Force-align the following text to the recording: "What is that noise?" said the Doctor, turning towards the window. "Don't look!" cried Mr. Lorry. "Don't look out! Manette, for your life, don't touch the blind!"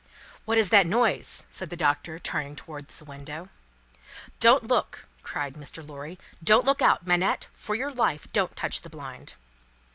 "What 0.45 0.57
is 0.57 0.69
that 0.69 0.87
noise?" 0.87 1.45
said 1.51 1.69
the 1.69 1.77
Doctor, 1.77 2.17
turning 2.17 2.55
towards 2.55 2.97
the 2.97 3.05
window. 3.05 3.49
"Don't 4.39 4.63
look!" 4.63 5.05
cried 5.21 5.53
Mr. 5.53 5.87
Lorry. 5.87 6.17
"Don't 6.43 6.65
look 6.65 6.81
out! 6.81 7.05
Manette, 7.05 7.45
for 7.53 7.75
your 7.75 7.91
life, 7.93 8.27
don't 8.33 8.55
touch 8.55 8.81
the 8.81 8.89
blind!" 8.89 9.33